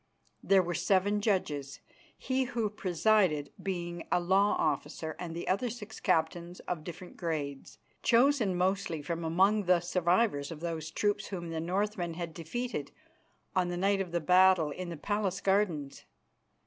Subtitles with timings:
[0.41, 1.79] There were seven judges,
[2.17, 7.77] he who presided being a law officer, and the other six captains of different grades,
[8.01, 12.91] chosen mostly from among the survivors of those troops whom the Northmen had defeated
[13.55, 16.05] on the night of the battle in the palace gardens.